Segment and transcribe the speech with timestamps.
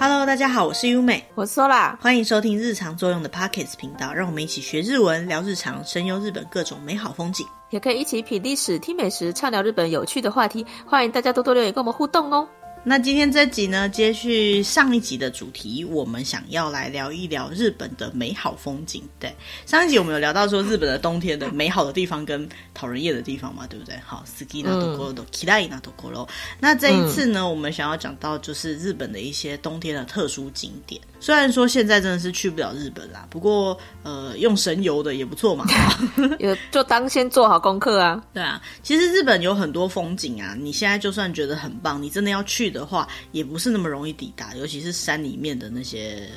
[0.00, 10.64] Hello，大家好，我是优美，我是 Sola，欢迎收听日常作用的 Pockets 频道，让我们一起学日文，聊日常，深游日本各种美好风景，也可以一起品历史、听美食，畅聊日本有趣的话题。
[10.86, 12.46] 欢迎大家多多留言跟我们互动哦。
[12.85, 19.01] 那今天这集呢，接续上一集的主题，我们想要来聊一聊日本的美好风景。
[19.17, 19.33] 对，
[19.65, 23.95] 上一集我们有聊到说日本的冬天的美好的地方跟讨人厌的地方嘛，对不对？
[24.05, 26.27] 好，好きなところと嫌いなところ。
[26.59, 30.99] 那这一次呢，嗯、我们想要讲到就是日本的一些冬天的特殊景点。
[31.21, 35.65] 虽然说现在真的是去不了日本啦，不过呃，用神游的也不错嘛。
[36.39, 38.21] 有就当先做好功课啊。
[38.33, 44.54] 对啊，其实日本有很多风景啊，你现在就算觉得很棒，你真的要去 的话，也不是那么容易抵达。
[44.56, 46.28] 尤其是山里面的那些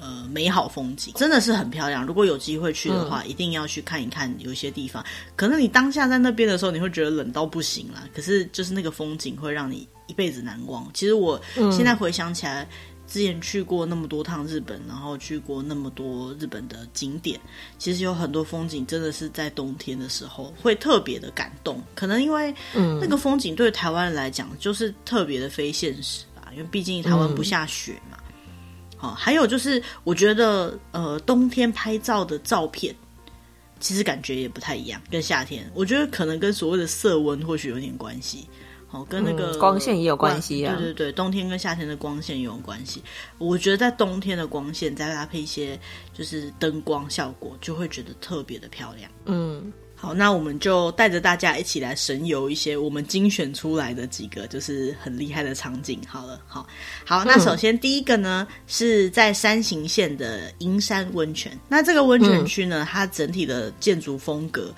[0.00, 2.04] 呃美好风景，真的是很漂亮。
[2.04, 4.34] 如果有机会去的话，嗯、一定要去看一看。
[4.38, 5.04] 有一些地方，
[5.36, 8.08] 可能你当下在那边的时候，你会觉得冷到不行啦。
[8.14, 10.90] 可是就是那个风景会让你一辈子难忘。
[10.94, 11.40] 其实我
[11.72, 12.62] 现在回想起来。
[12.62, 12.68] 嗯
[13.14, 17.40] 之前去过那么多趟日本，然后去过那么多日本的景点，
[17.78, 21.80] 其实有很多风景真的是在冬天的时候会特别的感动。
[21.94, 28.18] 可能因为那个风景对台湾人来讲就是特别的非现实吧，因为毕竟台湾不下雪嘛。
[28.96, 32.92] 好、嗯，还有就是我觉得呃冬天拍照的照片，
[33.78, 38.48] 其实感觉也不太一样，跟夏天，我觉得可能跟所谓的色温或许有点关系。
[38.94, 40.76] 哦，跟那个、嗯、光线也有关系啊。
[40.76, 43.02] 对对对，冬天跟夏天的光线也有关系。
[43.38, 45.76] 我觉得在冬天的光线再搭配一些
[46.16, 49.10] 就是灯光效果，就会觉得特别的漂亮。
[49.24, 56.00] 嗯，好，那我们就带着大家一起来神游一些我们精选出来的几个就是很厉害的场景。
[56.06, 56.64] 好了，好，
[57.04, 61.58] 好，那首先第一个呢、嗯、是在山形县的银山温泉。
[61.68, 64.72] 那这个温泉区呢，嗯、它整体的建筑风格。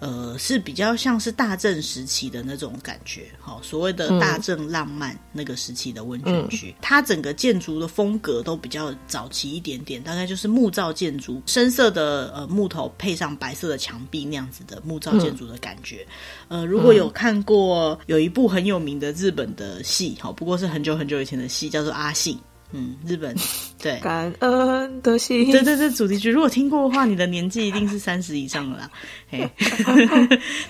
[0.00, 16.06] 呃，是比较像是大正时期的那种感觉，好，所谓的大正浪漫那个时期的温泉区，嗯、它整个建筑的风格都比较早期一点点，大概就是木造建筑，深色的呃木头配上白色的墙壁那样子的木造建筑的感觉。
[16.48, 22.34] 嗯、呃，如果有看过有一部很有名的日本的戏，好，不过是很久很久以前的戏，叫做《阿信》。
[22.72, 23.34] 嗯，日本
[23.82, 28.90] 对感恩的心，对对对，主题曲，如果听过的话，你的年纪一定是三十以上了啦。
[29.28, 29.48] 嘿，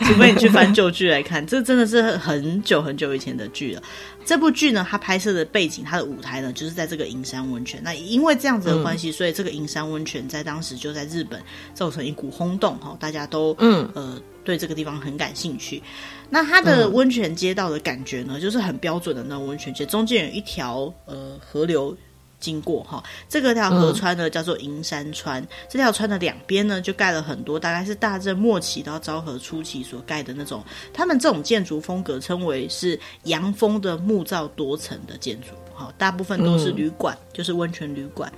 [0.01, 3.83] 除非你去翻旧剧来看，这真的是很久很久以前的剧了。
[4.25, 7.81] 这部剧呢，它拍摄的背景，它的舞台呢，就是在这个银山温泉。
[7.83, 11.43] 那因为这样子的关系，嗯、所以这个银山温泉在当时就在日本
[11.75, 15.83] 造成一股轰动哈，大家都嗯呃对这个地方很感兴趣。
[16.29, 21.97] 那它的温泉街道的感觉呢，就是很标准的那种温泉街，中间有一条呃河流
[22.39, 23.03] 经过哈。
[23.29, 30.63] 这个条河川呢叫做银山川，这条川的两边呢就盖了很多，大概是大正末期到昭和初期所盖的那种。
[30.93, 38.33] 他们这种建筑风格称为是洋风的木造多层的建筑，哈，大部分都是旅馆，就是温泉旅馆。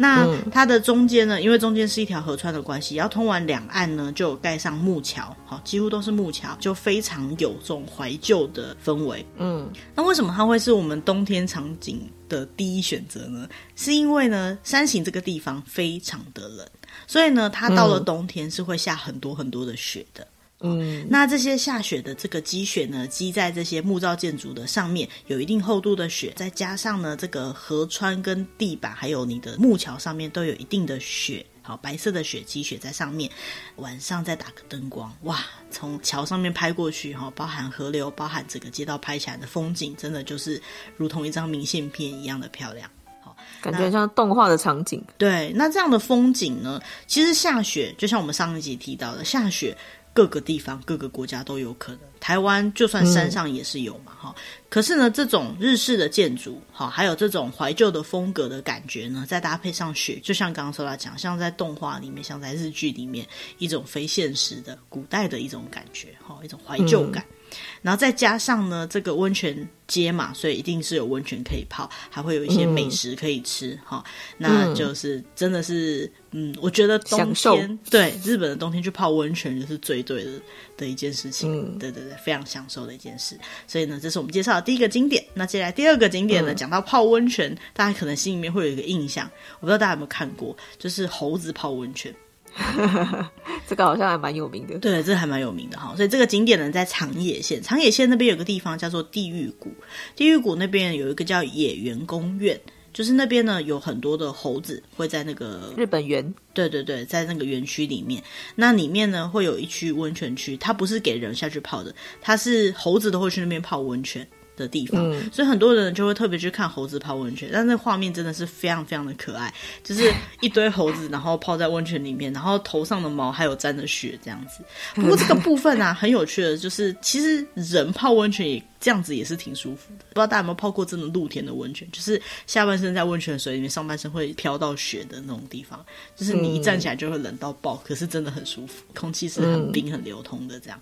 [0.00, 9.26] 那它的中间呢，因为中间是一条河川的关系，要通往两岸呢，就有盖上木桥，好，几乎都是木桥，就非常有这种怀旧的氛围。
[9.36, 13.46] 嗯，那为什么它会是我们冬天场景的第一选择呢？
[13.76, 16.66] 是因为呢，山形这个地方非常的冷，
[17.06, 20.26] 所以呢，它到了冬天是会下很多很多的雪的。
[20.62, 33.30] 嗯，那这些下雪的这个积雪呢，积在这些木造建筑的上面，有一定厚度的雪，再加上呢，这个河川跟地板，还有你的木桥上面都有一定的雪，好，白色的雪积雪在上面，
[33.76, 35.38] 晚上再打个灯光，哇，
[35.70, 40.60] 从桥上面拍过去，哈，包含河流，包含整个街道拍起来的风景，真的就是
[40.98, 42.86] 如同一张明信片一样的漂亮，
[43.22, 45.02] 好，感觉像动画的场景。
[45.16, 49.74] 对，那这样的风景呢，其实下雪，就像我们上一集提到的，下雪。
[50.12, 52.00] 各个地方、各个国家都有可能。
[52.18, 54.42] 台湾就算山上也是有嘛，哈、嗯。
[54.68, 63.26] 可是呢，这种日式的建筑，哈，还有这种怀旧的风格的感觉呢，再搭配上雪，就像刚刚说到讲，像在动画里面，像在日剧里面，
[63.58, 67.24] 一种非现实的古代的一种感觉，哈，一种怀旧感。
[67.30, 67.36] 嗯
[67.82, 74.04] 然后再加上呢，这个温泉街嘛，所以一定是有温泉可以泡，还会有一些美食可以吃哈、
[74.38, 74.46] 嗯。
[74.48, 80.30] 那就是真的是，嗯，我觉得冬天对日本的冬天去泡温泉就是最对的
[80.76, 81.52] 的一件事情。
[81.52, 83.38] 嗯，对对对，非常享受的一件事。
[83.66, 85.24] 所以呢，这是我们介绍的第一个景点。
[85.34, 89.30] 那接下来第二个景点呢，嗯、讲到泡温泉，大家可能心里面会有一个印象，
[89.60, 92.14] 我不知道大家有没有看过，就是猴子泡温泉。
[93.66, 95.94] 这个好像还蛮有名的，对，这个还蛮有名的哈。
[95.96, 99.72] 所以这个景点呢，在长野县，长野县那边有个地方叫做地狱谷，
[100.16, 102.60] 地狱谷那边有一个叫野原公园，
[102.92, 108.22] 就是那边呢有很多的猴子会在那个日本园，对对对，在那个园区里面，
[108.56, 114.26] 那里面呢会有一区温泉区，它不是给人下去泡的，它是猴子都会去那边泡温泉。
[114.60, 117.48] 的地方，嗯、所以很多人就会特别去看猴子泡温泉。
[117.52, 119.52] 但那画面真的是非常非常的可爱，
[119.82, 124.62] 就是一堆猴子，然后泡在温泉里面，然后头上的毛还有沾着血这样子。
[124.94, 130.04] 不过这个部分啊，很有趣的，就是其实人泡温泉也这样子也是挺舒服的。
[130.10, 135.84] 不知道大家有没有泡过真的露天的温泉，就是下半身在温泉水里面，上半身会飘到雪的那种地方，
[136.14, 140.78] 就是你一站起来就会冷到爆，可是真的很舒服，空气是很冰很流通的这样。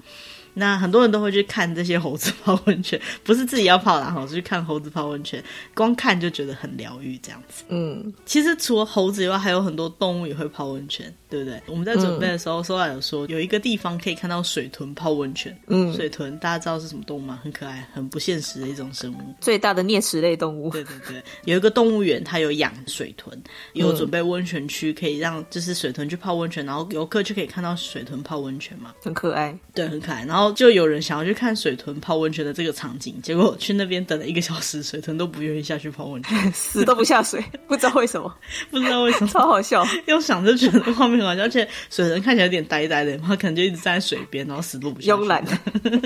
[0.59, 5.43] 那很多人都会去看这些猴子泡温泉，不是自己要泡啦，哈，是去看猴子泡温泉，
[5.75, 7.65] 光看就觉得很疗愈，这样子。
[7.69, 11.63] 嗯，其实除了猴子以外，还有很多动物也会泡温泉，对不对？
[11.67, 15.57] 我们在准备的时候，说来有说有一个地方可以看到水豚泡温泉。
[15.69, 17.39] 嗯，水豚大家知道是什么动物吗？
[17.45, 20.71] 很可爱，很不现实的一种生物，最大的啮齿类动物。
[20.71, 23.41] 对对对，有一个动物园，它有养水豚，
[23.75, 29.57] 有准备温泉区，可以让就是水豚去泡温泉，然后游客就可以看到水豚泡温泉嘛，很可爱。
[29.73, 30.25] 对，很可爱。
[30.25, 30.48] 然后。
[30.53, 38.35] 就有人想要去看水豚泡温泉的这个场景，结果去那边等了一个小时，水豚都不愿意下去泡温泉， 死都不下水， 不知道为什么，
[38.71, 39.87] 不知道为什么，超好笑。
[40.07, 45.23] 又想着觉得画面很好笑，而且水豚看起来有点呆呆的，他可能就一直站在水边，然后死都不下去。
[45.23, 45.45] 慵懒，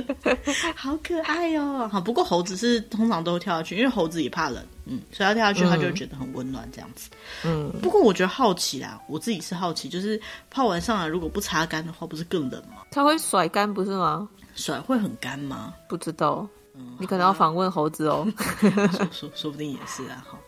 [0.74, 1.88] 好可爱哦。
[1.92, 7.08] 好，不过猴子是通常都会跳下去，因为猴子也怕冷，嗯，所以他跳下去，他就会觉得很温暖这样子。
[7.44, 10.20] 嗯，不过我觉得好奇啦，我自己是好奇，就是
[10.50, 12.82] 泡完上来如果不擦干的话，不是更冷吗？
[12.90, 14.28] 它会甩干，不是吗？
[14.54, 15.72] 甩会很干吗？
[15.88, 18.26] 不知道，嗯，你可能要访问猴子哦。
[18.92, 20.38] 说说说不定也是啊，好。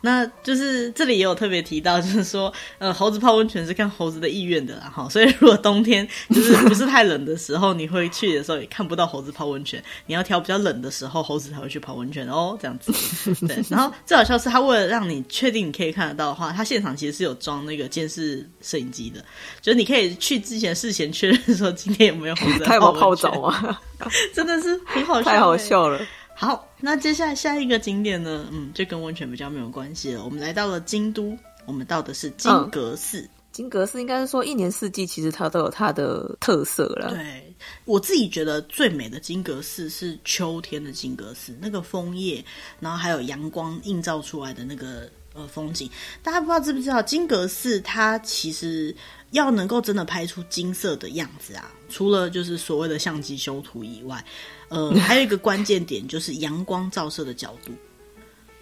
[0.00, 5.08] 那就是这里也有特别提到，就是说，呃，猴子泡温泉是看猴子的意愿的啦，哈。
[5.08, 9.82] 所以如果冬天就是不是太冷的时候，你会去的时候也看不到猴子泡温泉。
[10.06, 12.92] 你要挑比较冷的时候，猴子才会去泡温泉哦，这样子。
[13.46, 13.62] 对。
[13.68, 19.24] 然后最好笑是，他为了让你确定你可以看得到的话，他现场其实是有装那个监视摄影机的，
[19.60, 23.00] 就是你可以去之前事前确认说今天有没有猴子在 泡温泉。
[23.00, 23.80] 泡澡啊，
[24.32, 26.00] 真的是很好笑，太好笑了。
[26.36, 28.46] 好，那接下来下一个景点呢？
[28.52, 30.24] 嗯，就跟温泉比较没有关系了。
[30.24, 31.36] 我们来到了京都，
[31.66, 33.20] 我们到的是金阁寺。
[33.20, 37.10] 嗯、金阁寺应该是说一年四季其实它都有它的特色了。
[37.10, 37.54] 对，
[37.84, 42.44] 我自己觉得最美的金阁寺是秋天的金阁寺，那个枫叶，
[42.78, 45.90] 然后还有阳光映照出来的那个呃风景。
[46.22, 48.94] 大家不知道知不知道，金阁寺它其实
[49.30, 54.24] 要能够真的拍出金色的样子啊，除了就是所谓的相机修图以外。
[54.68, 57.72] 呃， 还有一个关键点就是阳光照射的角度，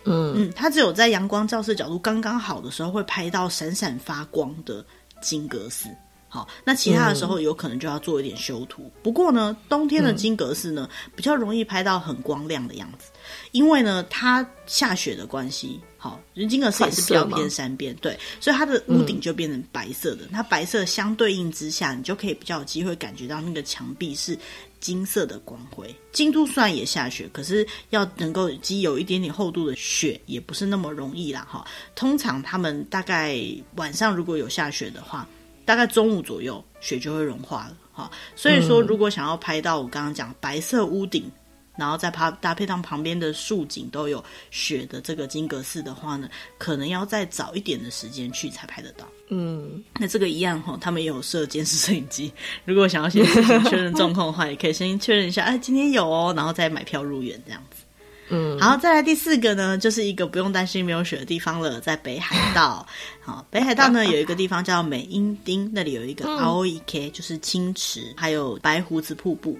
[0.04, 4.84] 嗯嗯，它只有在阳光照射角度刚刚好的时候，会拍到闪闪发光的
[5.20, 5.88] 金阁寺。
[6.28, 8.82] 好，那其他的时候有可能就要做一点修图。
[8.82, 13.10] 嗯、不过呢，冬天的金阁寺呢，比较容易拍到很光亮的样子，
[13.52, 15.80] 因为呢，它下雪的关系。
[15.98, 20.24] 好，金阁寺也是比较偏山边，对，所以它的屋顶就变成白色的。
[20.26, 24.38] 嗯、它白色相对应之下，你就可以比较有机会感觉到那个墙壁是
[24.78, 25.92] 金色的光辉。
[26.12, 31.46] 京都虽然也下雪，可是要能够积有一点点厚度的雪，也不是那么容易啦。
[31.50, 31.64] 哈，
[31.94, 33.40] 通常他们大概
[33.76, 35.26] 晚上如果有下雪的话，
[35.66, 37.76] 大概中午左右雪就会融化了。
[37.92, 41.30] 哈，所以说如果想要拍到我刚刚讲白色屋顶。
[41.78, 46.26] 然后再搭搭配上旁边的树景都有雪的这个金阁寺的话呢，
[46.56, 49.06] 可能要再早一点的时间去才拍得到。
[49.28, 52.32] 嗯，那这个一样哈、哦，他们也有设监视摄影机。
[52.64, 57.84] 如果想要先事先确认状况的话，也可以先确认一下，哎，今天有哦，然后再买票入园这样子。
[58.28, 62.86] 嗯，好，再来第四个呢，就是一个不用担心没有雪的地方了，在北海道。
[63.22, 69.58] 好，北海道呢有一个地方叫美瑛町，那里有一个 ROEK，，就是青池，还有白胡子瀑布。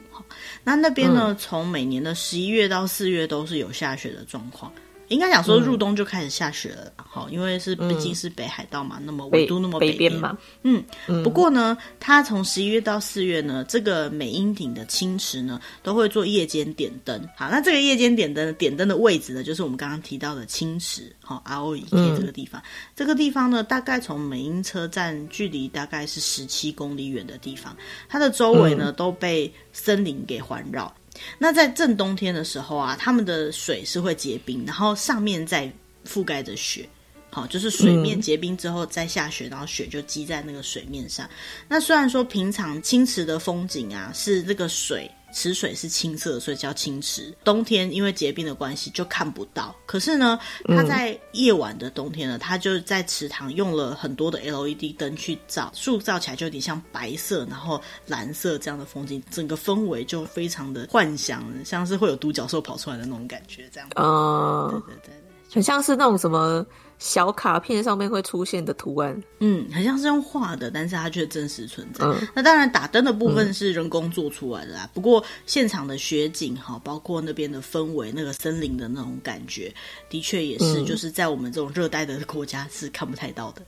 [0.65, 4.73] 那边呢，从每年的十一月到四月都是有下雪的状况。
[5.09, 11.23] 应该讲说入冬就开始下雪了，好、嗯，因为是毕竟是北海道嘛，嗯、那么纬度那么北边嘛，嗯，嗯。
[11.23, 17.21] 不过呢，它从十一月到四月呢，这个美英町的青池呢，都会做夜间点灯。
[17.37, 22.61] 好，那这个夜间点灯，点灯的位置呢，就是我们刚刚提到的青池，好，Aoi Ike 这个地方。
[22.61, 22.65] 嗯、
[22.97, 27.77] 这个地方呢，大概从美英车站距离大概是十七公里远的地方，
[28.09, 30.93] 它的周围呢、嗯、都被森林给环绕。
[31.39, 35.71] 那在正冬天的时候啊，他们的水是会结冰，然后上面再
[36.07, 36.89] 覆盖着雪，
[37.31, 41.29] 好，就是水面结冰之后再下雪，然后雪就积在那个水面上。
[41.69, 45.11] 那虽然说平常清池的风景啊，是这个水。
[45.37, 47.31] 池水是青色的，所以叫青池。
[47.45, 49.77] 冬天因为结冰的关系就看不到。
[49.85, 63.87] 可是呢，它在夜晚的冬天呢，它就在池塘用了很多的 LED 灯去照，塑造起来就有点像白色，然后蓝色这样的风景，整个氛围就非常的幻想，像是会有独角兽跑出来的那种感觉，这样。
[63.97, 66.65] 哦，对对对对，很像是那种什么
[66.99, 69.23] 小卡片上面会出现的图案。
[69.41, 72.05] 嗯，很像是用画的，但是它却真实存在。
[72.05, 74.85] 嗯、那当然，打灯的部分是人工做出来的啦。
[74.85, 79.73] 嗯、不过现场的雪景哈，包括那边的氛围，那个森林的那种感觉，
[80.09, 83.63] 的确也是，就是在我们这种热带的国家是看不太到的。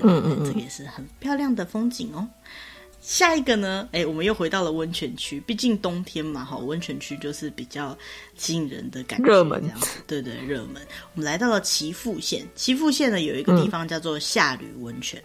[0.00, 2.26] 嗯嗯，这个也是很漂亮的风景哦。
[3.04, 3.86] 下一个呢？
[3.92, 5.38] 哎，我们又回到了温泉区。
[5.40, 7.96] 毕竟冬天嘛，哈，温泉区就是比较
[8.34, 9.62] 吸引人的感觉，热门。
[10.06, 10.80] 对对，热门。
[11.14, 15.22] 我们来到了岐阜县，岐阜县呢有一个地方叫做夏吕温泉。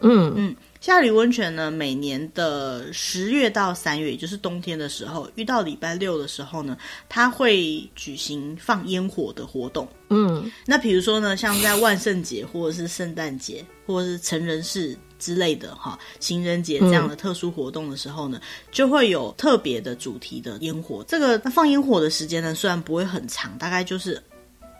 [0.00, 6.78] 嗯嗯，夏吕温泉呢，每年的十月到三月，也就是冬天的时候，遇到礼拜六的时候呢，
[7.10, 9.86] 它会举行放烟火的活动。
[10.08, 14.96] 嗯，那比如说呢，像在万圣节或者是圣诞节，或者是成人式。
[15.22, 21.04] 之类的哈，情人节这样的特殊活动的时候呢，嗯、就会有特别的主题的烟火。
[21.06, 24.20] 这个那放烟火的时间呢，虽然不会很长，大概就是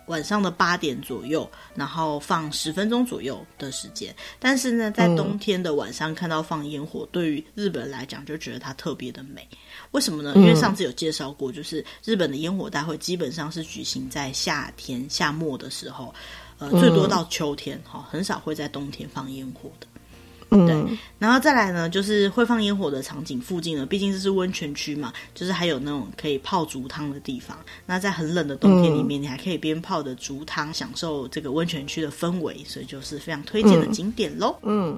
[0.07, 4.13] 晚上的八点左右，然后放十分钟左右的时间。
[4.37, 9.47] 但是呢，在冬天的晚上看到放烟火，嗯、对于日本人来讲，就觉得它特别的美。
[9.91, 10.33] 为什么呢？
[10.35, 16.13] 因为上次有介绍过，就是日本的烟火大会基本上是举行在夏天夏末的时候，
[16.57, 19.87] 呃，最多到秋天哈，很少会在冬天放烟火的。
[20.67, 27.57] 对，然后再来呢，就是会放烟火的场景附近呢，毕竟这是温泉区嘛，就是还有那种可以泡竹汤的地方。
[27.85, 34.55] 那在很冷的冬天里面，你还可以边泡着竹汤，享受这个温泉区的氛围，所以就是非常推荐的景点喽。
[34.63, 34.97] 嗯。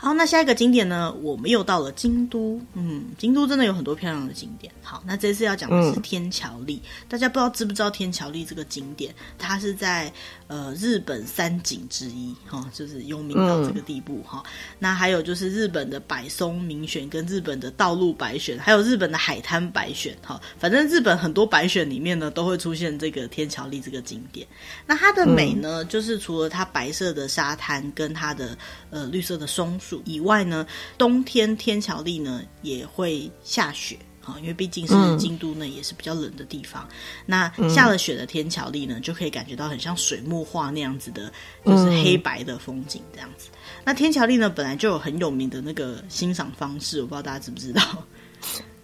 [0.00, 1.12] 好，那下一个景点呢？
[1.22, 2.60] 我们又到了京都。
[2.74, 4.72] 嗯，京都真的有很多漂亮的景点。
[4.80, 6.76] 好，那这次要讲的是天桥立。
[6.76, 9.12] 嗯、大家不知道知不知道天桥立这个景点？
[9.36, 10.10] 它是在
[10.46, 14.44] 呃日本三景之一，哈、哦，就是有名到这个地步哈、嗯哦。
[14.78, 20.16] 那还有就是日本的百松名选，跟日本的道路白选，还有日本的海滩白选。
[20.22, 24.46] 哈、哦，反正日本很多白选里面呢，都会出现这个天桥立这个景点。
[24.86, 28.56] 那它的美呢，嗯、就是除了它白色的沙滩跟它的
[28.90, 30.02] 呃绿色的松树。
[30.04, 30.66] 以外呢，
[30.98, 36.86] 冬天天桥立呢也会下雪啊，因为毕竟是京都呢，也是比较冷的地方。
[36.90, 41.32] 嗯、那下了雪的天桥立呢，就可以感觉到很像水墨画那样子的，
[41.64, 43.48] 就是黑白的风景这样子。
[43.52, 47.82] 嗯、那天桥立呢，本来就有很有名的那个欣赏方式，我不知道大家知不知道。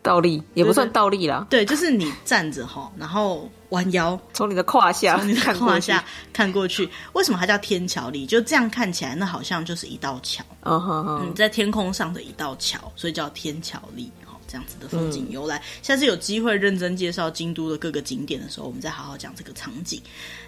[0.04, 6.86] 倒立也不算倒立啦，对，就是你站着哈，然后弯腰，从你的胯下，从你的胯下看过去。
[7.14, 8.26] 为什么它叫天桥立？
[8.26, 14.12] 就这样看起来，那好像就是一道桥，嗯哼哼，在天空上的一道桥，所以叫天桥立。
[14.26, 15.56] 哈，这样子的风景由来。
[15.56, 20.02] 嗯、下次有机会认真介绍京都的各个景点的时候，我们再好好讲这个场景。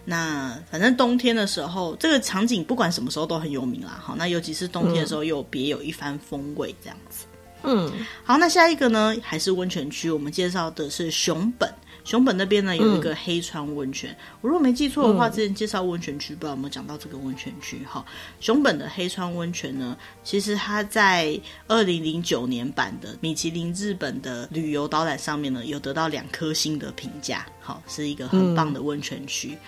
[0.04, 3.98] 那反正冬天的时候，这个场景不管什么时候都很有名啦。
[4.02, 7.25] 好，那尤其是冬天的时候，又别有一番风味，这样子。
[7.66, 7.92] 嗯，
[8.24, 10.10] 好，那下一个呢，还是温泉区。
[10.10, 11.68] 我们介绍的是熊本，
[12.04, 14.10] 熊本那边呢有一个黑川温泉。
[14.12, 17.80] 嗯、我如果没记错的话，之前介绍温泉区，不知道有没有讲到这个温泉区？
[17.84, 18.04] 哈，
[18.40, 27.44] 熊本的黑川温泉呢，其实它在二零零九年版的米其林日本的旅游导览上面呢，有得到两颗星的评价。
[27.66, 29.48] 好，是一个很棒的温泉区。
[29.48, 29.58] 嗯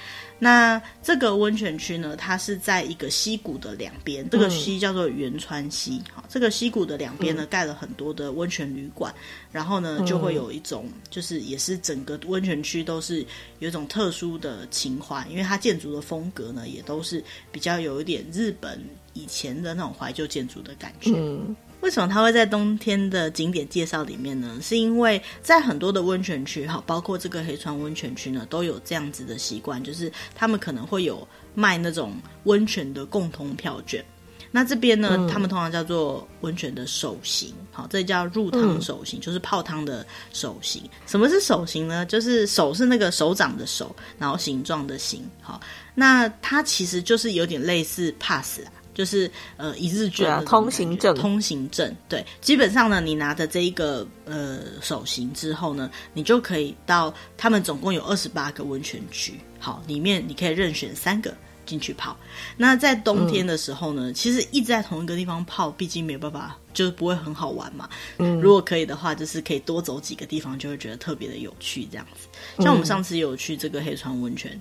[0.41, 6.01] 那这个温泉区呢，它是在一个溪谷的两边，这个溪叫做圆川溪。
[6.15, 9.13] 好，这个溪谷的两边呢，盖了很多的温泉旅馆，
[9.51, 13.27] 然后呢，就会有一种，就是也是整个温泉区都是
[13.59, 18.81] 有一种特殊的情怀，因为它建筑的风格呢，也都是比较有一点日本
[19.19, 21.13] 以前的那种怀旧建筑的感觉。
[21.17, 24.59] 嗯为什么它会在冬天的景点介绍里面呢？
[24.61, 34.05] 是因为在很多的温泉区，哈，包括这个黑川温泉区呢，都有这样子的习惯，就是他们可能会有卖那种温泉的共同票券。
[34.51, 40.83] 那这边呢，嗯、他们通常叫做温泉的手型，好，这叫入汤手型，嗯、就是泡汤的手型。
[41.07, 42.05] 什么是手型呢？
[42.07, 45.61] 就是手是那个手掌的手，然后形状的形，好，
[45.95, 48.73] 那它其实就是有点类似 pass 啊。
[48.99, 61.33] 就是呃一日券，通行证，通行证，对，基本上呢，你拿着这一个呃手型之后呢，你就可以到他们总共有二十八个温泉区，好，里面你可以任选三个
[61.65, 62.17] 进去泡。
[62.57, 67.89] 那在冬天的时候呢，嗯、其实一直在同一个地方泡，毕竟没有办法，就是不会很好玩嘛。
[68.17, 72.27] 嗯，如果可以的话，就是可以多走几个地方，就会觉得特别的有趣，这样子。
[72.65, 74.61] 像我们上次有去这个黑川温泉。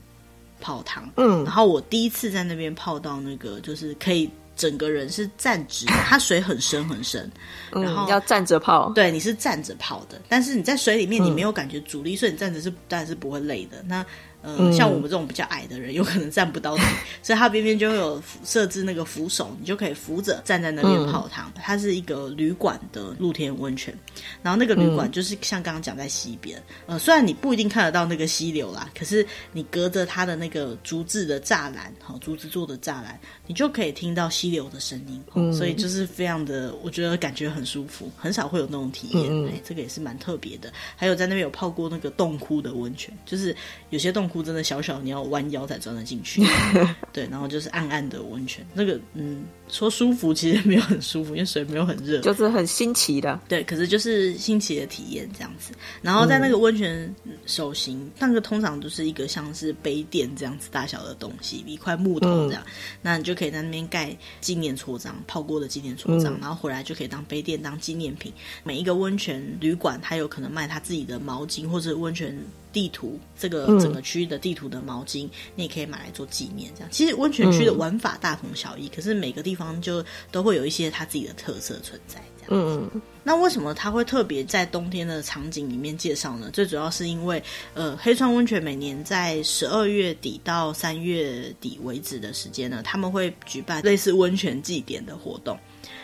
[0.60, 7.32] 泡汤，嗯，然后我第一次在那边泡到那个，就是可以整个人是站直的， 它水很深很深，
[7.72, 13.84] 然后、嗯、要站着泡，对，你是站着泡的，但是你在水里面你没有感觉阻力，嗯、所以你站着是当然是不会累的。
[13.88, 16.84] 那呃，嗯、像我们这种比较矮的人， 有可能站不到底，
[17.22, 21.52] 所以它边边就会有设置那个扶手，你就可以扶着站在那边泡汤。
[21.56, 23.94] 嗯、它是一个旅馆的露天温泉，
[24.42, 40.72] 然后那个旅馆就是像刚刚讲在溪边，呃，虽然你不一定看得到那个溪流啦，可是你隔着它的那个竹制的栅栏，好，竹子做的栅栏，你就可以听到溪流的声音，哦、所以就是非常的，我觉得感觉很舒服，很少会有那种体验，这个也是蛮特别的。
[40.96, 43.56] 还有在那边有泡过那个洞窟的温泉，就是
[43.90, 46.42] 有些洞窟真的小小，你要弯腰才钻得进去。
[47.14, 53.40] 对，然后就是暗暗的温泉，那个嗯，说舒服其实没有很舒服，因为水没有很热，就是很新奇的。
[53.48, 55.74] 对，可是就是新奇的体验这样子。
[56.02, 57.14] 然后在那个温泉
[57.48, 68.32] 手行，嗯、那个通常都是一个像是杯垫这样子大小的东西，一块木头这样，嗯、那你就可以在那边盖纪念戳章，泡过的纪念戳章，嗯、然后回来就可以当杯垫当纪念品。
[68.64, 72.38] 每一个温泉旅馆，它有可能卖它自己的毛巾或者温泉。
[72.74, 76.72] 地图，这个整个区域的地图的毛巾，嗯、你也可以买来做纪念。
[76.76, 82.22] 这样，其实温泉区的玩法大同小异，嗯、可是每个地方就都会有一些它自己的特色存在。
[82.50, 82.90] 嗯，
[83.24, 86.50] 那为什么他会特别在冬天的场景里面介绍呢？
[86.52, 95.58] 最主要是因为，呃，黑川温泉每年在十二月底到三月底为止的时间呢，他们会举办类似温泉祭典的活动。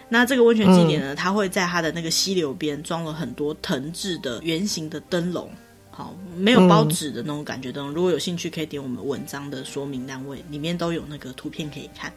[0.09, 5.50] 那这个温泉祭典呢，它会在它的那个溪流边装了很多藤制的圆形的灯笼。
[5.89, 7.91] 好，没有包纸的那种感觉灯。
[7.91, 12.12] 嗯、如果有兴趣，可以点我们文章的说明单位，里面都有那个图片可以看。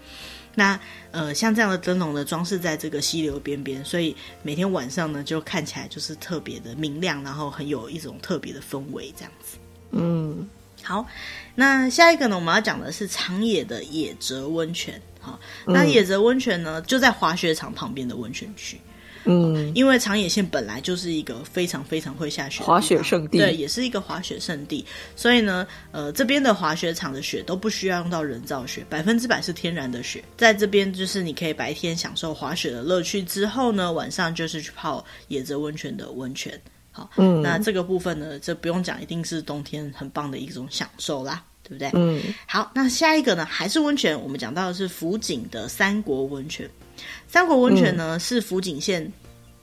[0.56, 0.80] 那
[1.12, 9.58] 呃，像这样的灯笼呢，装饰在这个溪流边边，所以每天晚上呢，就看起来就是特别的明亮，然后很有一种特别的氛围，这样子。
[9.90, 10.48] 嗯，
[10.82, 11.06] 好，
[11.54, 15.00] 那下一个呢，我们要讲的是长野的野泽温泉。
[15.20, 18.80] 好，那野泽温泉呢，就在滑雪场旁边的温泉区。
[19.26, 36.58] 嗯，因为长野县本来就是一个非常非常会下雪的滑雪圣地，对，也是一个滑雪圣地，所以呢，呃，这边的滑雪场的雪都不需要用到人造雪，百分之百是天然的雪，在这边就是你可以白天享受滑雪的乐趣，之后呢，晚上就是去泡野泽温泉的温泉。
[36.92, 41.90] 好，嗯，那这个部分呢，这不用讲，一定是冬天很棒的一种享受啦，对不对？
[41.92, 46.66] 嗯，好，那下一个呢，还是温泉，我们讲到的是福井的三国温泉。
[47.28, 49.12] 三国温泉呢，嗯、是福井县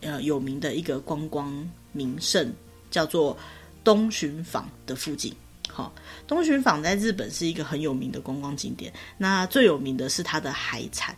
[0.01, 1.51] 呃有名的一个观光
[1.91, 2.51] 名胜，
[2.91, 3.37] 叫做
[3.83, 5.33] 东巡坊的附近。
[5.69, 5.91] 好、哦，
[6.27, 8.93] 东巡坊在日本是一个很有名的观光景点。
[9.17, 11.15] 那最有名的是它的海产，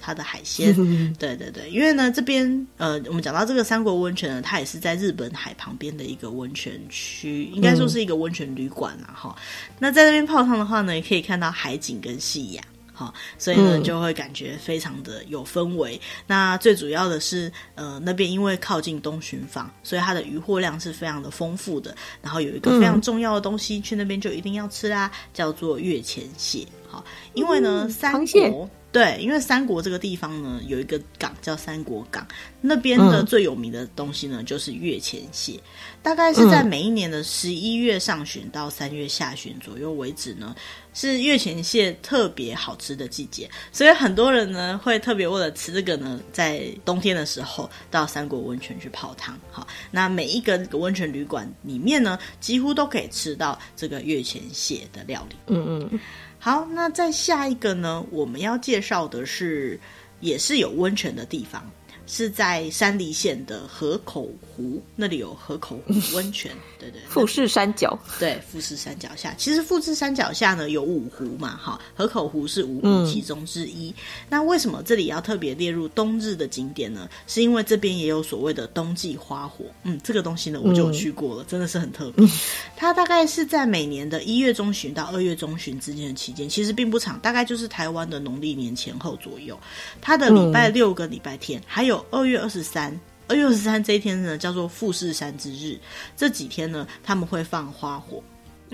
[0.00, 0.74] 它的海鲜。
[1.18, 9.12] 对对对，因为呢这边呃，我们讲到这个三国温泉呢，它也是在日本海旁边的一个温泉区，应该说是一个温泉旅馆啦。
[9.14, 9.36] 哈、
[9.78, 12.64] 那在那边泡汤的话呢，也可以看到海景跟夕阳。
[13.02, 15.96] 好，所以呢，就会感觉非常的有氛围。
[15.96, 21.94] 嗯、那最主要的是，呃，那边因为靠近东巡坊，所以它的渔获量是非常的丰富的。
[22.20, 26.66] 然后有一个非常重要的东西，嗯、去那边就一定要吃啦，叫做月前蟹。
[26.88, 28.68] 好，因为呢，嗯、三国。
[28.92, 32.28] 对，因为三国这个地方呢，有一个港叫三国港，
[32.60, 35.58] 那边的最有名的东西呢，嗯、就是月前蟹，
[36.02, 40.54] 大概是在每一年的十一月上旬到三月下旬左右为止呢，
[40.92, 49.40] 是月前蟹特别好吃的季节，所以很多人呢会特别为了吃这个呢，在冬天的时候到三国温泉去泡汤。
[49.50, 55.36] 好，那每一个温泉旅馆里面呢，几乎都可以吃到这个月前蟹的料理。
[55.46, 56.00] 嗯嗯。
[56.44, 59.78] 好，那再下一个呢，我们要介绍的是，
[60.18, 61.70] 也是有温泉的地方。
[62.12, 73.88] 是在山梨县的河口湖，那里有河口湖温泉，对对，富士山脚，对，富士山脚下，其实富士山脚下呢有五湖嘛，哈，河口湖是五湖其中之一。
[73.88, 73.94] 嗯、
[74.28, 77.08] 那为什么这里要特别列入冬日的景点呢？
[77.26, 82.28] 是因为这边也有所谓的冬季花火，嗯，这个东西呢我就有去过了，嗯、真的是很特别。
[82.76, 89.58] 它大概是在每年的一月中旬到二月中旬之间的期间，其实并不长，大概就是台湾的农历年前后左右。
[90.02, 95.78] 它的礼拜六跟礼拜天，嗯、还有二月二十三，二月二十三这一天呢，叫做富士山之日。
[96.16, 98.22] 这几天呢，他们会放花火。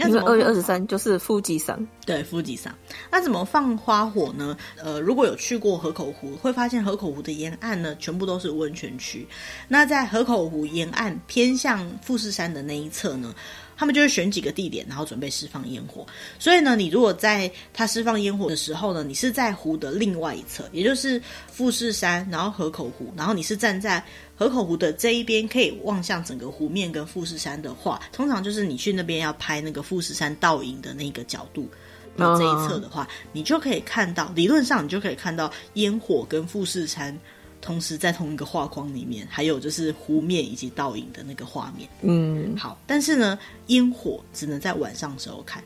[0.01, 2.73] 那二月二十三就是富士山，对，富士山。
[3.11, 4.57] 那怎么放花火呢？
[4.77, 9.27] 呃，如果有去过河口湖，会发现河口湖的沿岸呢，全部都是温泉区。
[9.67, 13.35] 那在河口湖沿岸偏向富士山的那一侧呢，
[13.79, 16.05] 他们就会选几个地点，然后准备释放烟火。
[16.37, 31.71] 所以呢，你如果在它释放烟火的时候呢，你是在湖的另外一侧，也就是富士山，然后河口湖，然后你是站在河口湖的这一边，可以望向整个湖面跟富士山的话，通常就是你去那边要拍那个富士山倒影的那个角度
[32.17, 37.17] 的这一侧的话，你就可以看到，理论上你就可以看到烟火跟富士山。
[37.69, 41.87] 同时在同一个画框里面，还有就是湖面以及倒影的那个画面。
[42.01, 45.63] 嗯，好，但是呢，烟火只能在晚上时候看，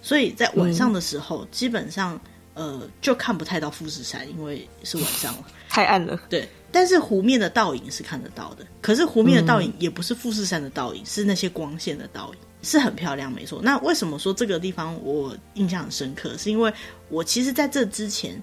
[0.00, 2.18] 所以在晚上的时候，嗯、基本上
[2.54, 6.18] 呃就看不太到富士山，因为是晚上了， 太暗了。
[6.30, 8.66] 对，但是湖面的倒影是看得到的。
[8.80, 13.60] 可是湖面的倒影也不是富士山的倒影，嗯、是那些光线的倒影，是很漂亮，没错。
[13.62, 16.34] 那为什么说这个地方我印象很深刻？
[16.38, 16.72] 是因为
[17.10, 18.40] 我其实在这之前，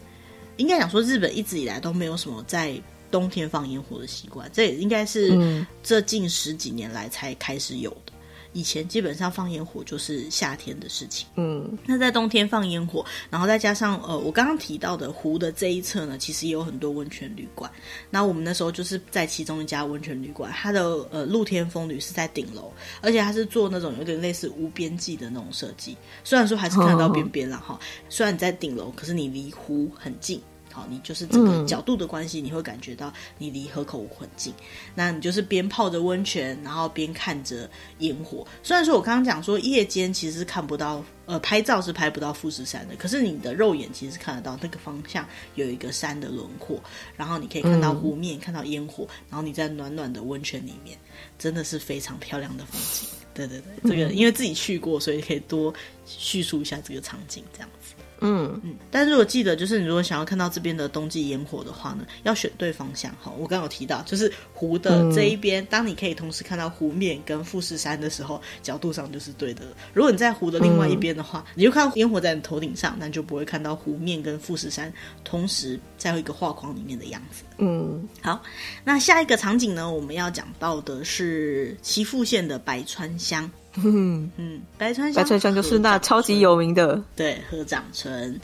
[0.58, 2.80] 应该讲说日本一直以来都没有什么在
[3.12, 8.14] 冬天放烟火的习惯，这也应该是这近十几年来才开始有的。
[8.52, 17.72] 以前基本上放烟火就是夏天的事情，嗯，那在冬天放烟火，然后再加上呃，我刚刚提到的湖的这一侧呢，其实也有很多温泉旅馆。
[18.10, 30.42] 那我们那时候就是在其中一家温泉旅馆，它的呃露天风吕是在顶楼，而且它是做那种有点类似无边际的那种设计，虽然说还是看得到边边了哈，哦、虽然你在顶楼，可是你离湖很近。
[30.72, 34.54] 好，你就是这个角度的关系，你会感觉到你离河口湖很近。
[34.54, 38.46] 嗯、那你就是边泡着温泉，然后边看着烟火。
[38.64, 46.82] 虽然说我刚刚讲说夜间其实是看不到，呃，拍照是拍不到富士山的，可是你的肉眼其实是看得到那个方向有一个山的轮廓，
[47.18, 50.98] 然后你可以看到湖面，嗯、看到烟火，然后你在暖暖的温泉里面，
[51.38, 53.10] 真的是非常漂亮的风景。
[53.34, 55.74] 对对对，这个因为自己去过，所以可以多
[56.06, 57.94] 叙述一下这个场景，这样子。
[58.22, 63.32] 嗯嗯，但是如果记得，就是你如果想要看到这边的冬季烟火的话呢，要选对方向哈。
[63.38, 69.64] 我刚刚有提到，就是湖的这一边，嗯、当你可以同时看到湖面跟富士山的时候，角度上就是对的。
[69.94, 74.92] 如果你在湖的另外一边的话，嗯、你就看到烟火在你头顶上，那你就不会看到湖面跟富士山
[75.24, 77.44] 同时在一个画框里面的样子。
[77.58, 78.42] 嗯，好，
[78.84, 83.50] 那下一个场景呢，我们要讲到的是岐阜县的白川乡。
[83.76, 88.40] 嗯嗯，白川乡，白川乡就是那超级有名的，对，合掌村。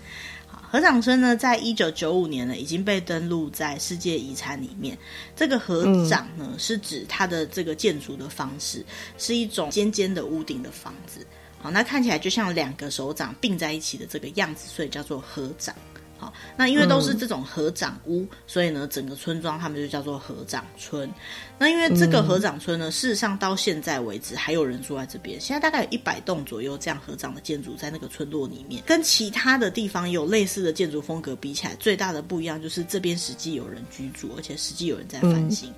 [0.48, 4.98] 好，合掌村呢，在一九九五年呢，已经被登录在世界遗产里面。
[5.36, 8.86] 这个合掌呢，嗯、是指它的这个建筑的方式
[9.18, 11.26] 是一种尖尖的屋顶的房子。
[11.60, 15.76] 好，那看起来就像两个手掌并在一起的这个样子，所以叫做合掌。
[16.18, 21.12] 好，那因为都是这种合掌屋，嗯、所以呢，整个村庄他们就叫做合掌村。
[21.58, 28.82] 那因为这个合掌村呢，事实上到现在为止还有人住在这边，现在大概有一百栋左右这样合掌的建筑在那个村落里面。
[28.86, 35.70] 跟其他的地方有类似的建筑风格比起来，最大的不一样就是这边实际有人居住，而且实际有人在翻新。
[35.70, 35.76] 嗯、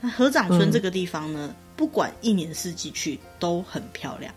[0.00, 4.32] 那合掌村这个地方呢，嗯、不管一年四季去都很漂亮。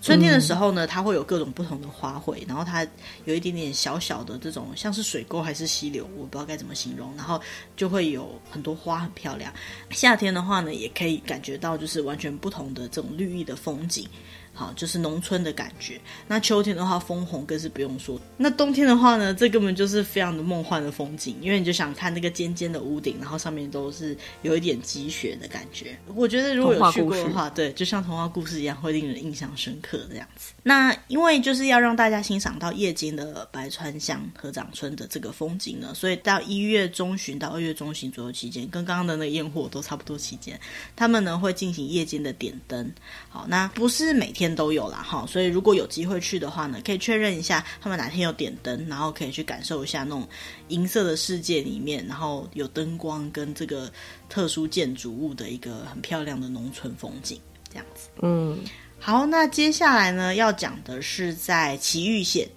[0.00, 2.86] 春天的时候呢，它会有各种不同的花卉，然后它
[3.26, 7.40] 有一点点小小的这种像是水沟还是溪流，我不知道该怎么形容，然后
[7.76, 9.52] 就会有很多花，很漂亮。
[9.90, 14.08] 夏天的话呢，也可以感觉到就是完全不同的这种绿意的风景。
[14.52, 15.98] 好，就是农村的感觉。
[16.26, 18.20] 那秋天的话，枫红更是不用说。
[18.36, 25.98] 那冬天的话呢，这根本就是非常的梦幻的风景，因为你就想看那个尖尖的屋顶，然后上面都是有一点积雪的感觉。
[26.14, 30.52] 我觉得如果有去过的话，对，就像童话故事一样，会令人印象深刻这样子。
[30.62, 40.60] 那因为就是要让大家欣赏到夜间的白川乡合掌村的这个风景呢，所以到一月中旬到二月中旬左右期间，跟刚刚的那个烟火都差不多期间，
[40.94, 42.92] 他们呢会进行夜间的点灯。
[43.30, 50.26] 好，那不是每天都有啦，哈，所以如果有机会去的话呢，可以确认一下他们哪天有点灯，然后可以去感受一下那种
[50.68, 53.90] 银色的世界里面，然后有灯光跟这个
[54.28, 58.08] 特殊建筑物的一个很漂亮的农村风景，这样子。
[58.22, 58.58] 嗯，
[58.98, 62.48] 好，那接下来呢要讲的是在埼玉县。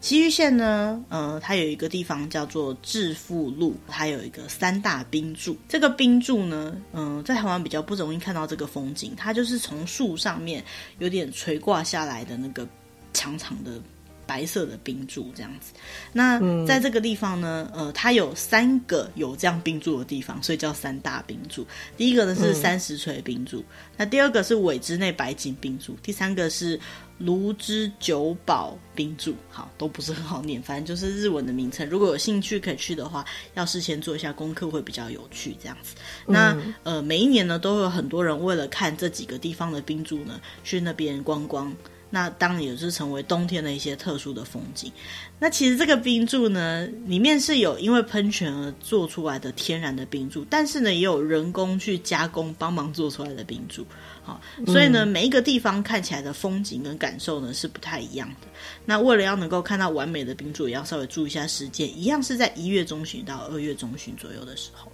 [0.00, 5.56] 埼玉县呢，呃，它有一个地方叫做致富路，它有一个三大冰柱。
[5.68, 10.64] 这个冰柱呢，嗯、在台湾比较不容易看到这个风景，它就是从树上面
[11.00, 12.66] 有点垂挂下来的那个
[13.12, 13.80] 长长的
[14.28, 15.72] 白色的冰柱这样子。
[16.12, 21.66] 那在这个地方呢，呃，它有三个有这样冰柱的地方，所以叫三大冰柱。
[21.96, 23.64] 第一个呢是三十锤冰柱，嗯、
[23.96, 26.78] 那第二个是尾之内白金冰柱，第三个是。
[27.18, 31.84] 芦之九宝冰柱，好，都不是很好念，反正就是日文的名称。
[31.88, 35.56] 如果有兴趣可以去的话，要事先做一下功课，会比较有趣。
[35.60, 35.96] 这样子，
[36.28, 41.74] 那呃，每一年呢，都有很多人为了看这几个地方的冰柱呢，去那边观光。
[42.10, 44.90] 那当然也是成为冬天的一些特殊的风景。
[45.38, 53.86] 那其实这个冰柱呢，里面是有因为喷泉而做出来的天然的冰柱，但是呢，也有人工去加工帮忙做出来的冰柱。
[54.22, 58.48] 好，所以呢，每一个地方看起来的风景跟感受呢是不太一样的。
[58.84, 64.90] 那为了要能够看到完美的冰柱，也要稍微注意一下时间，一样是在一月中旬到二月中旬左右的时候。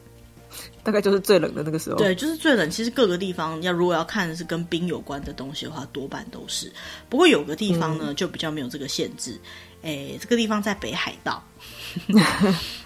[0.85, 1.97] 大概就是最冷的那个时候。
[1.97, 2.71] 对，就是最冷。
[2.71, 6.71] 其实各个地方要如果要看的是跟冰有关的东西的话，多半都是。
[7.09, 9.41] 不过有个地方呢，嗯、就比较没有这个限制。
[9.83, 11.43] 诶，这个地方在北海道。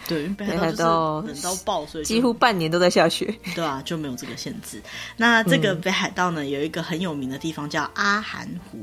[0.09, 3.33] 对，北海道冷到爆，所以几乎半年都在下雪。
[3.55, 4.81] 对啊，就没有这个限制。
[5.16, 8.79] 那这个北海道呢，有一个很有名的地方叫阿寒湖。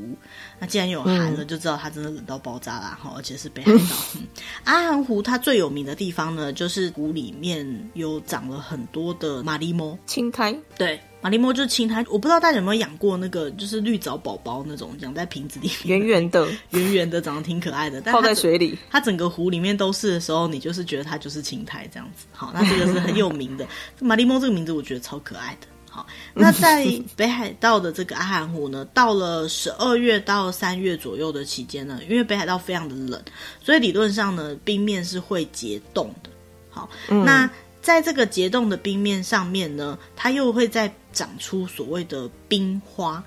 [0.60, 2.98] 那既然有寒了，就知道它真的冷到爆炸啦！
[3.02, 3.96] 哈，而且是北海道。
[4.16, 4.28] 嗯、
[4.66, 10.56] 阿寒湖它最有名的地方呢，就是湖里面有长了很多的马力貘青苔。
[10.78, 11.00] 对。
[11.22, 18.00] 马力貘就是青苔，我不知道大家有没有养过那个，就是绿藻宝宝那种，养在瓶子里面，圆圆的， 圆圆的，长得挺可爱的。
[18.00, 22.26] 但泡在水里，它整个湖里面都是的时候，你就是觉得它就是青苔这样子。
[22.32, 23.68] 好，那这个是很有名的
[24.02, 25.68] 马力貘这个名字，我觉得超可爱的。
[25.90, 33.22] 好，那在北海道的这个阿寒湖呢，到了十二月到三月左右的期间呢，因为北海道非常的冷，
[33.62, 36.30] 所以理论上呢，冰面是会结冻的。
[36.72, 37.50] 好，嗯、那。
[37.82, 43.24] 在这个结冻的冰面上面呢，它又会再长出所谓的冰花。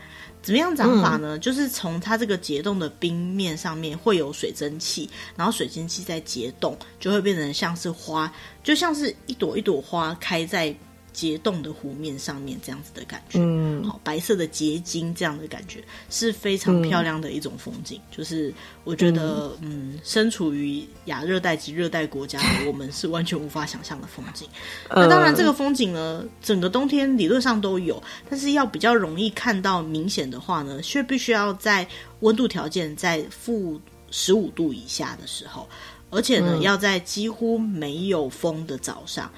[0.49, 1.37] 怎么样长法呢？
[1.37, 5.07] 嗯、就是从它这个结冻的冰面上面会有水蒸气，
[5.37, 8.33] 然后水蒸气在结冻，就会变成像是花，
[8.65, 10.75] 就像是一朵一朵花开在。
[11.19, 17.99] 结冻的湖面上面这样子的感觉，嗯，好，白色的结晶这样的感觉是非常漂亮的一种风景。
[17.99, 18.55] 嗯、就是
[18.85, 24.49] 我觉得，嗯，嗯，身处于亚热带及热带国家的我们是完全无法想象的风景。
[24.91, 28.01] 呃、那当然，这个风景呢，整个冬天理论上都有，
[28.31, 31.85] 但是要比较容易看到明显的话呢，却必须要在
[32.21, 33.81] 温度条件在负
[34.13, 35.69] 十五度以下的时候，
[36.11, 39.29] 而且呢，嗯、要在几乎没有风的早上。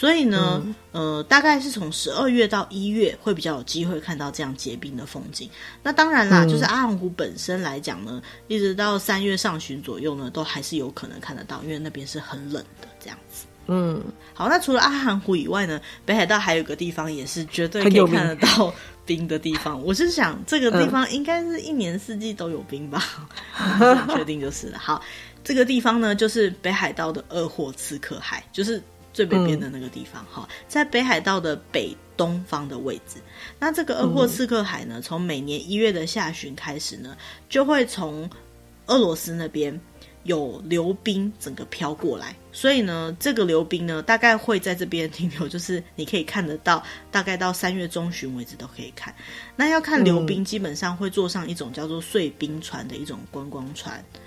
[0.00, 5.50] 所以呢，嗯、呃，大概是从十二月到一月会比较有机会看到这样结冰的风景。
[5.82, 13.44] 那当然啦，嗯、就是阿寒湖本身来讲呢，一直到三月上旬左右呢，都还是有可能看得到，因为那边是很冷的这样子。
[13.66, 18.72] 嗯，好，那除了阿寒湖以外呢，北海道还有个地方也是绝对可以看得到
[19.04, 19.84] 冰的地方。
[19.84, 23.04] 我是想这个地方应该是一年四季都有冰吧，
[23.58, 24.78] 嗯、很确定就是了。
[24.78, 25.02] 好，
[25.44, 28.82] 这个地方呢，就是北海道的二货刺客海，就是。
[29.12, 33.20] 最北边的那个地方，哈、嗯，在北海道的北东方的位置。
[33.58, 37.16] 那这个鄂霍次克海呢，从每年一月的下旬开始呢，
[37.48, 38.28] 就会从
[38.86, 39.78] 俄罗斯那边
[40.24, 42.34] 有流冰整个飘过来。
[42.52, 49.14] 所以呢，这个流冰呢，大概会在这边停留，就是你可以看得到，大概到三月中旬为止都可以看。
[49.56, 54.04] 那要看流冰，基本上会坐上一种叫做碎冰船的一种观光船。
[54.14, 54.20] 嗯、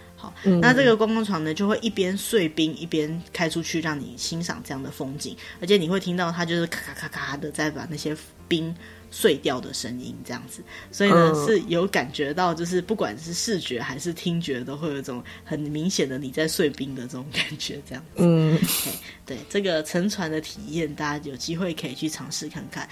[0.61, 8.15] 那这个观光船呢，就会一边碎冰一边开出去，让你欣赏这样的风景，而且你会听到它就是咔咔咔咔的在把那些
[8.47, 8.75] 冰
[9.11, 18.23] 碎掉的声音，这样子，所以呢、嗯、是有感觉到，就是不管是视觉还是听觉，都会有一种很明显的你在碎冰的这种感觉，这样子。
[18.23, 18.93] 嗯，okay,
[19.25, 22.87] 对，这个乘船的体验，大家有机会可以去尝试看看。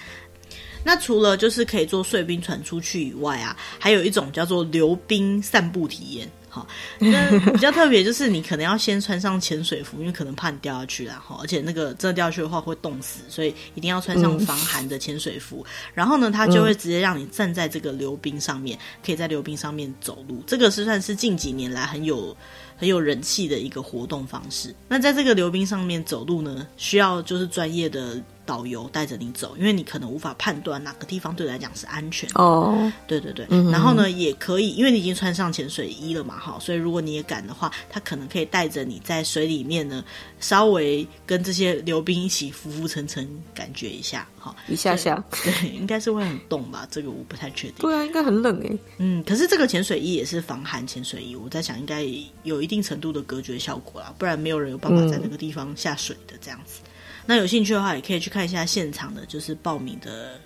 [0.84, 6.28] 那除了就是可以坐碎冰船出去以外啊，还有一种叫做溜冰散步体验。
[6.54, 6.66] 好，
[6.98, 11.18] 那比较特别就是你可能要先穿上潜水服，因为可能怕你掉下去啦。
[11.26, 15.64] 哈，而且那个真的掉下去的话会冻死，所以一定要穿上防寒的潜水服。
[15.66, 20.44] 嗯、然后呢，它就会直接让你站在这个溜冰上面，可以在溜冰上面走路。
[20.46, 22.36] 这个是算是近几年来很有
[22.76, 24.74] 很有人气的一个活动方式。
[24.88, 28.22] 那在这个溜冰上面走路呢，需要就是专业的。
[28.52, 32.34] 导游带着你走，因为你可能无法判断哪个地方对你来讲是安全的。
[32.38, 33.46] 哦，对对对。
[33.48, 40.04] 嗯、然后呢，也可以，因为你已经穿上潜水衣了嘛，哈，所以如果你也敢的话，他可能可以带着你在水里面呢，
[40.38, 46.86] 稍微跟这些流冰一起浮浮沉沉，感觉一下，哈，一下下，对，应该是会很冻吧？
[46.90, 47.76] 这个我不太确定。
[47.78, 48.78] 对啊，应该很冷诶。
[48.98, 52.06] 嗯，可是这个潜水衣也是防寒潜水衣，我在想应该
[52.42, 56.80] 有一定程度的隔绝效果啦，不然没有人有办法在那个地方下水的这样子。
[56.84, 56.88] 嗯
[57.26, 60.40] 那有兴趣的话，也可以去看一下现场的，就是报名的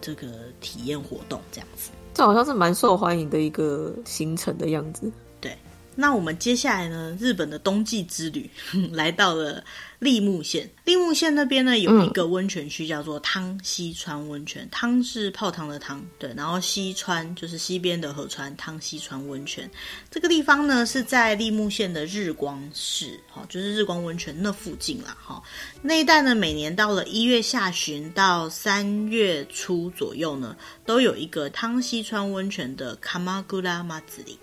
[0.00, 0.26] 这个
[0.60, 1.90] 体验活动，这样子。
[2.14, 5.10] 这好像是蛮受欢迎的一个行程的样子。
[5.40, 5.56] 对，
[5.94, 8.48] 那我们接下来呢，日本的冬季之旅
[8.92, 9.62] 来到了。
[10.04, 19.70] 栃木县，栃木县那边呢，有一个温泉区叫做汤溪川温泉，汤是泡汤的汤，对，然后溪川就是西边的河川，汤溪川温泉。
[20.10, 25.40] 这个地方呢是在栃木县的日光市，哈，就是日光温泉那附近啦，哈。
[25.82, 34.36] 那一带呢，每年到了一月下旬到三月初左右呢，都有一个汤溪川温泉的卡玛古拉马子里。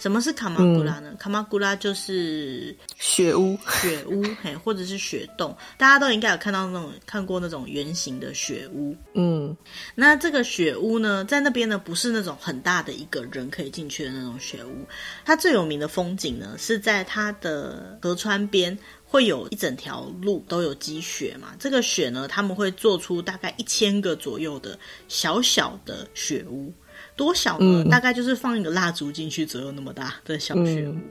[0.00, 1.10] 什么是卡玛古拉呢？
[1.10, 8.96] 嗯、卡玛古拉就是雪屋，雪屋， 嘿，或者是雪洞，大家都应该有看到那种看过那种圆形的雪屋。
[9.12, 9.54] 嗯，
[9.94, 14.86] 那这个雪屋呢，在那边呢，不是那种很大的一个人可以进去的那种雪屋。
[15.22, 21.48] 它最有名的风景呢，是在它的河川边，会有一整条路都有积雪嘛。
[21.58, 26.72] 这个雪呢，他们会做出大概一千个左右的小小的雪屋。
[27.20, 27.84] 多小呢？
[27.84, 30.92] 嗯、大概就是放一个蜡烛进去左右那么大的小雪屋。
[30.92, 31.02] 嗯、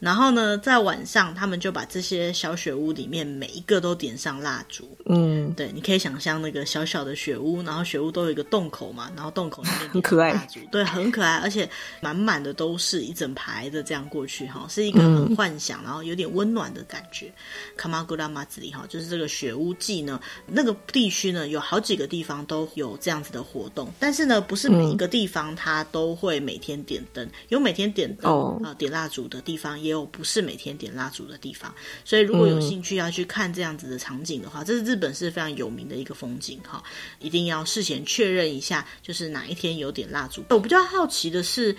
[0.00, 4.96] 然后呢，在晚上他们就把这些小雪屋里面每一个都点上蜡烛。
[5.04, 11.68] 嗯，对，你可以想象那个小小的雪屋，然后雪屋都有一个洞口嘛，然后洞口里面很可爱，蜡烛对，很可爱，而且
[12.00, 17.30] 满满的都是一整排的这样过去哈，是一个很幻想，然后有点温暖的感觉。
[17.76, 31.74] 卡玛古拉马子里哈，就是这个雪屋季呢，那个地区呢有好几个地方都有这样子的活动，但是呢，不是每一个地方它都会每天点灯，有每天点灯啊、呃、点蜡烛的地方，也有不是每天点蜡烛的地方。
[32.04, 36.80] 所以如果有兴趣要去看这样子的场景的话，这是日本是非常有名的一个风景哈，
[37.18, 40.44] 一定要事先确认一下，就是哪一天有点蜡烛。
[40.50, 41.76] 我比较好奇的是。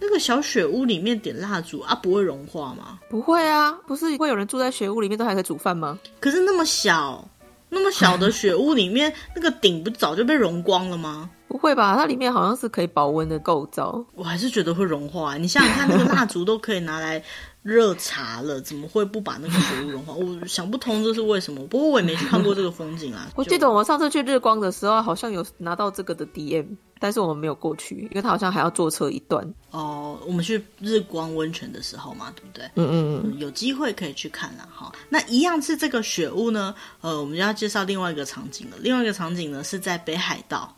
[0.00, 3.00] 那个小雪屋里面点蜡烛啊，不会融化吗？
[3.10, 5.98] 不会啊，不是会有人住在雪屋里面都还可以煮饭吗？
[6.20, 7.28] 可是那么小，
[7.70, 11.30] 那么小的雪屋里面，那个顶不早就被融光了吗？
[11.48, 14.04] 不会吧，它里面好像是可以保温的构造。
[14.14, 15.36] 我还是觉得会融化。
[15.36, 17.22] 你想想看，那个蜡烛都可以拿来。
[17.62, 20.14] 热茶了，怎么会不把那个雪屋融化？
[20.14, 21.66] 我想不通这是为什么。
[21.66, 23.28] 不过我也没去看过这个风景啊。
[23.36, 26.66] 我记得我们上次去日光的时候，好像有拿到这个的 DM，
[26.98, 29.46] 但是我们没有过去，因为他好像还要坐车一段。
[29.70, 32.64] 哦，我们去日光温泉的时候嘛，对不对？
[32.76, 34.90] 嗯嗯嗯，有机会可以去看了哈。
[35.08, 38.76] 那一样是这个雪屋呢，呃，我们就要介绍另外一个场景了。
[38.80, 40.74] 另外一个场景呢是在北海道。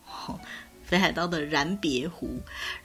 [0.90, 2.28] 北海道的然别湖，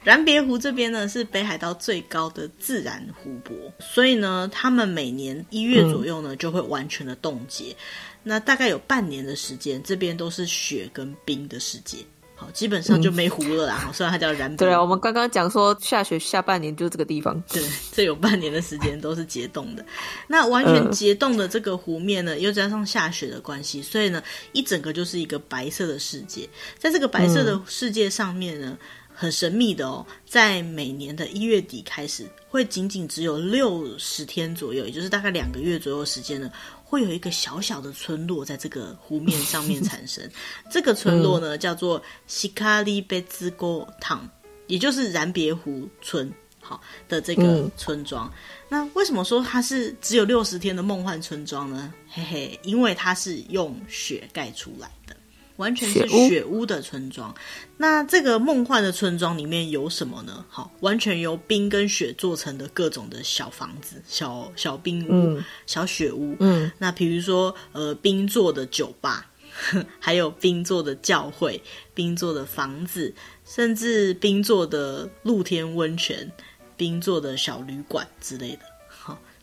[0.04, 7.76] 然别湖这边呢是北海道最高的自然湖泊，所以呢，他们每年一月左右呢就会完全的冻结，嗯、
[8.22, 11.98] 那大概有半年的时间，这边都是雪跟冰的世界。
[12.38, 13.84] 好，基本上就没湖了啦。
[13.86, 14.58] 嗯、虽然它叫然别。
[14.58, 17.42] 对啊，我们刚刚讲说下雪下半年就这个地方。
[17.50, 19.82] 对，这有半年的时间都是结冻的。
[20.28, 24.22] 那完全结冻的这个湖面呢，又加上下雪的关系，所以呢，
[24.52, 26.46] 一整个就是一个白色的世界。
[26.78, 28.78] 在这个白色的世界上面呢，嗯、
[29.16, 36.52] 很神秘的哦，在每年的一月底开始，会仅仅只有六十天左右，也就是大概两个月左右时间呢。
[36.88, 40.22] 会有一个小小的村落在这个湖面上面产生，
[40.70, 44.28] 这个村落呢叫做西卡利贝兹沟塘，
[44.68, 48.28] 也就是然别湖村，好的这个村庄。
[48.28, 48.32] 嗯、
[48.68, 51.92] 那为什么说它是只有六十天的梦幻村庄呢？
[52.08, 55.15] 嘿嘿，因为它是用雪盖出来的。
[55.56, 57.34] 完全是雪屋的村庄，
[57.78, 60.44] 那这个梦幻的村庄里面有什么呢？
[60.48, 66.36] 好，完全由冰跟雪做成的各种的小房子、小小冰屋、嗯、小雪屋。
[66.40, 69.30] 嗯，那比如说呃，冰做的酒吧，
[69.98, 71.62] 还有冰做的教会、
[71.94, 73.14] 冰做的房子，
[73.46, 76.30] 甚至冰做的露天温泉、
[76.76, 78.75] 冰做的小旅馆之类的。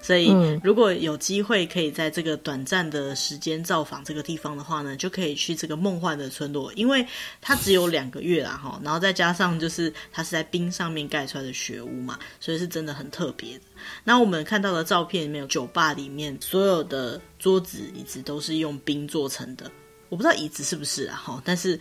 [0.04, 0.30] 所以，
[0.62, 7.08] 如果有机会可以在这个短暂的时间造访这个地方的话呢，就可以去这个梦幻的村落，因为
[7.40, 13.64] 它只有两个月啦哈，然后再加上就是它是在冰上面盖出来的雪屋嘛，所以是真的很特别的。
[14.04, 19.72] 那我们看到的照片里面有酒吧里面所有的桌子椅子都是用冰做成的，
[20.10, 21.80] 我不知道椅子是不是啊哈，但是。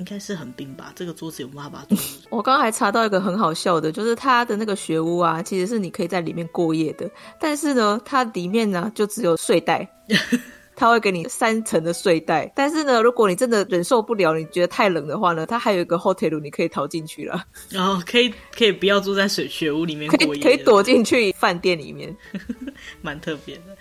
[0.00, 0.94] 应该是很冰吧？
[0.96, 1.98] 这个桌子有办法做。
[2.30, 7.08] 我刚刚还查到一个很好笑的，就是它的那个雪屋啊，其实是你可以在里面过夜的。
[7.38, 9.86] 但是呢，它里面呢就只有睡袋，
[10.74, 12.50] 他会给你三层的睡袋。
[12.56, 17.44] 但是呢，如果你真的忍受不了，你觉得太冷的话呢，它还有一个 hotel 你可以逃进去了。
[17.68, 22.16] 然后可以可以不要住在水雪屋里面过夜，可以可以躲进去饭店里面，
[23.02, 23.76] 蛮特别的。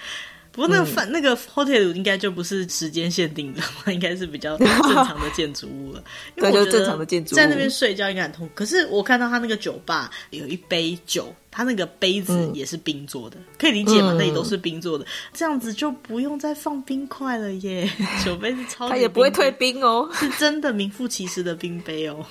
[0.60, 3.62] 不过那个饭、嗯、那个 hotel 应该就不是时间限定的，
[3.94, 6.04] 应该是比较 正常的建筑物了。
[6.36, 8.52] 因为我觉得在那边睡觉应该很痛苦。
[8.54, 14.14] 可是我看到他那个酒吧有一杯酒，他那个杯子也是冰做的，嗯、可以理解吗？
[14.20, 17.90] 那里都是冰做的，这样子就不用再放冰块了耶。
[18.26, 22.26] 酒杯是超它也不会退冰哦，是真的名副其实的冰杯哦。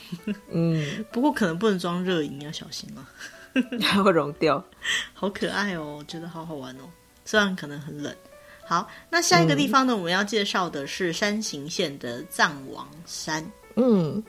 [0.50, 3.08] 嗯， 不过可能不能装热饮，要小心啊，
[3.80, 4.62] 它会融掉。
[5.14, 6.82] 好可爱哦，我觉得好好玩哦。
[7.28, 8.10] 虽然可能很冷，
[8.66, 9.92] 好，那下一个地方呢？
[9.92, 13.44] 嗯、我们要介绍的是山形县的藏王山。
[13.76, 14.24] 嗯，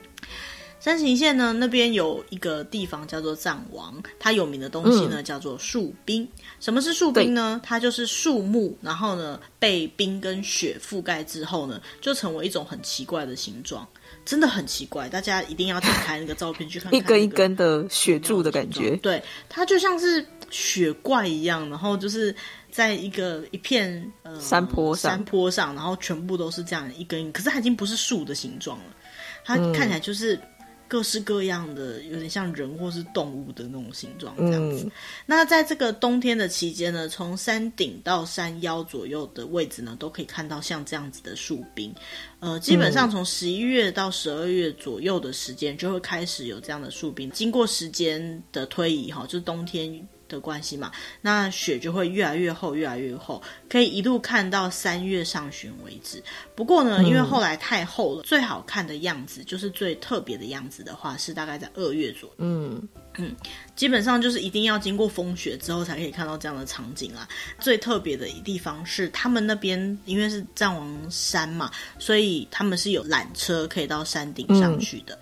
[0.80, 6.28] 山形县呢，那边有一个地方叫做藏王，它有名的东西呢、嗯、叫做树冰。
[6.60, 7.58] 什么是树冰呢？
[7.64, 13.88] 它就是树木，然后呢被冰跟雪覆盖之后呢，就成为一种很奇怪的形状，
[14.26, 15.08] 真的很奇怪。
[15.08, 18.94] 大家一定要点开那个照片去看看、那个，一根一根的雪柱的感觉。
[18.96, 22.36] 对，它就像是雪怪一样，然后就是。
[22.72, 28.84] 在一个一片呃山坡上，山坡上，然后全部都是这样一根，可是它已经不是树的形状了，
[29.44, 30.40] 它看起来就是
[30.88, 34.84] 各式各样的，有点像人或是动物的那种形状这样子。
[34.84, 34.90] 嗯、
[35.24, 41.94] 那在这个冬天的期间呢，从山顶到山腰左右的位置呢，都可以看到像这样子的树冰。
[42.40, 47.30] 呃，基本上从十一月到十二月左右的时间，就会开始有这样的树冰。
[47.30, 50.08] 经过时间的推移，哈，就是冬天。
[50.30, 56.22] 的关系嘛，那雪就会越来越厚，越来越厚，可以一路看到三月上旬为止。
[56.54, 62.34] 不过呢，因为后来太厚了，嗯、最好看的样子就是最特别的样子的话，是大概在二月左右。
[62.38, 63.34] 嗯嗯，
[63.74, 67.28] 基本上就是一定要经过风雪之后才可以看到这样的场景啦。
[67.58, 75.14] 最特别的地方是，他们那边因为是藏王山嘛，所以他们是有缆车可以到山顶上去的。
[75.14, 75.18] 嗯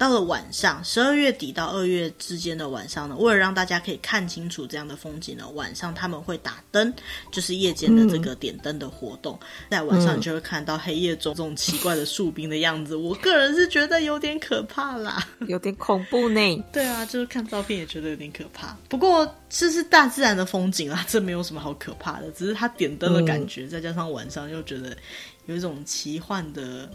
[0.00, 6.90] 到了晚上，十二月底到二月之间的晚上呢，为了让大家可以看清楚这样的风景呢，晚上他们会打灯，
[7.30, 9.38] 就是夜间的这个点灯的活动。
[9.42, 12.96] 嗯、在晚上你就会看到黑夜中这种奇怪的树冰的样子。
[12.96, 16.64] 我个人是觉得有点可怕啦， 有点恐怖呢。
[16.72, 18.74] 对啊，就是看照片也觉得有点可怕。
[18.88, 24.96] 不过这是大自然的风景啊，这没有什么好可怕的，只是它点灯的感觉，嗯、再加上晚上又觉得
[25.44, 26.90] 有一种奇幻的。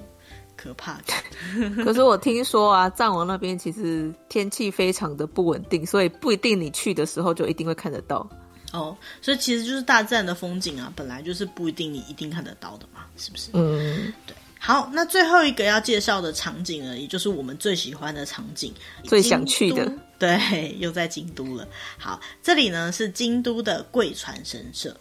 [0.66, 1.14] 可怕的，
[1.86, 8.28] 可是我听说啊，藏王那边其实天气非常的不稳定，所以不一定你去的时候就一定会看得到。
[8.74, 13.52] 哦，所以其实就是大自然的风景啊，本来就是不一定你一定看得到的嘛，是不是？
[13.54, 14.36] 嗯，对。
[14.58, 21.68] 好，那最后一个要介绍的场景呢，也就是我们最喜欢的场景，最想去的，对，又在京都了。
[22.00, 24.98] 好，这里呢是京都的贵船神社。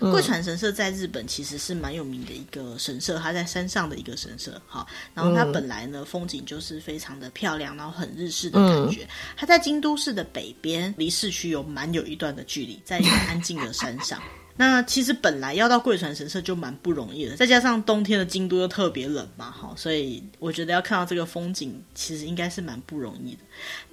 [0.00, 9.06] 贵船神社在日本其实是蛮有名的一个神社，它在山上的一个神社，好，然后它本来呢风景就是非常的漂亮，然后很日式的感觉。
[9.36, 14.22] 它在京都市的北边，离市区有蛮有一段的距离，在一个安静的山上。
[14.60, 23.38] 那其实本来要到贵船神社就蛮不容易的，再加上冬天的京都又特别冷嘛，哈，所以我觉得要看到这个风景，其实应该是蛮不容易的。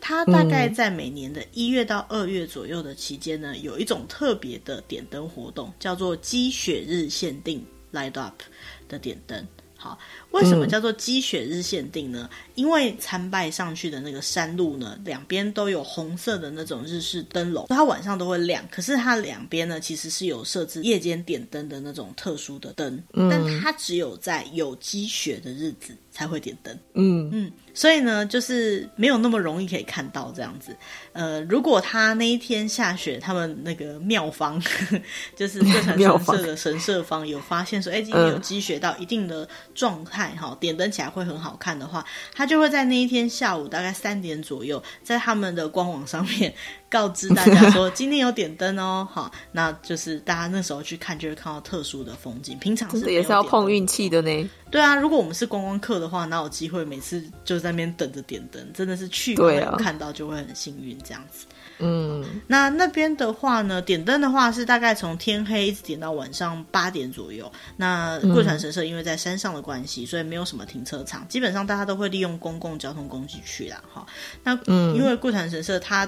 [0.02, 8.44] 它大概在每年的一月到二月左右的期间呢，有一种特别的点灯活动，叫做积雪日限定 Light Up
[8.90, 9.48] 的点灯。
[9.78, 9.98] 好，
[10.32, 12.30] 为什么叫做积雪日限定呢？
[12.32, 18.64] 嗯、因为参拜上去的那个山路呢，两边都有红色的那种日式灯笼，它晚上都会亮。
[18.70, 26.78] 可是它两边呢，其实是有设置夜间点灯的那种特殊的灯，嗯、但它只有在有积雪的日子才会点灯。
[26.94, 27.52] 嗯嗯。
[27.74, 30.76] 所以呢，就是没有那么容易可以看到这样子。
[31.14, 34.60] 呃，如果他那一天下雪，他们那个庙方，
[35.38, 42.04] 就是贵船 神社的神社方有发现说，哎，今天有积雪到一定的状态，哈、点灯起来会很好看的话，
[42.34, 46.54] 他就会在那一天下午大概三点左右，在他们的官网上面。
[46.90, 52.58] 告知大家说今天有点灯哦， 好，那就是大家那时候去看就会看到特殊的风景。
[52.60, 54.50] 平常是也是要碰运气的呢。
[54.70, 58.66] 对啊，如果我们是观光客的话，哪有机会每次就在那边等着点灯？
[58.74, 61.46] 真的是去没有看到就会很幸运这样子。
[61.80, 67.50] 嗯，那那边的话呢，点灯的话是大概从天黑一直点到晚上八点左右。
[67.78, 73.82] 那贵船神社因为在山上的关系，嗯、所以没有什么停车场，基本上大家都会利用公共交通工具去啦。
[73.94, 74.06] 哈，
[74.44, 76.08] 那嗯，因为贵船神社它。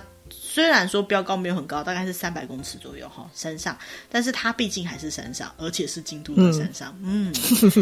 [0.59, 3.77] 虽然说标高没有很高，大概是三百公尺左右哈，山上，
[4.09, 7.33] 但是它毕竟还是山上，而且是京都的山上，嗯，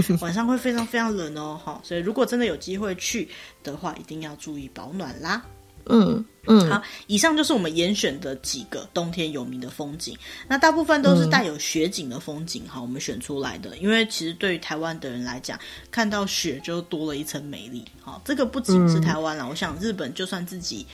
[0.09, 3.27] 嗯，晚上会非常非常冷哦，哈，所以如果真的有机会去
[3.63, 5.43] 的话，一定要注意保暖啦。
[5.87, 10.15] 嗯嗯，好，以上就是我们严选的几个冬天有名的风景，
[10.47, 15.59] 那大部分都是带有雪景的风景哈，我们选出来的，因为其实对于台湾的人来讲，
[15.89, 20.85] 看到雪就多了一层美丽，好，这个不仅是台湾啦，我想日本就算自己。